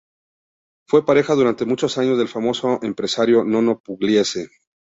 Fue 0.87 1.05
pareja 1.05 1.35
durante 1.35 1.63
muchos 1.65 1.99
años 1.99 2.17
del 2.17 2.27
famoso 2.27 2.79
empresario 2.81 3.43
Nono 3.43 3.77
Pugliese. 3.81 4.47